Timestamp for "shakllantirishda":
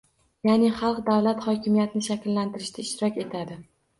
2.07-2.87